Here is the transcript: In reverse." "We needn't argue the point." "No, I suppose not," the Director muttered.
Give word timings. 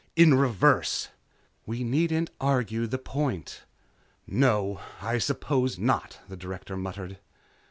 In 0.15 0.33
reverse." 0.33 1.09
"We 1.67 1.83
needn't 1.83 2.31
argue 2.41 2.87
the 2.87 2.97
point." 2.97 3.65
"No, 4.25 4.79
I 4.99 5.19
suppose 5.19 5.77
not," 5.77 6.21
the 6.27 6.35
Director 6.35 6.75
muttered. 6.75 7.19